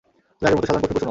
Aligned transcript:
তুমি 0.35 0.45
আগের 0.47 0.55
মতো 0.57 0.67
সাধারণ 0.67 0.79
পশমী 0.81 0.89
পশু 0.89 0.93
নও! 0.95 0.99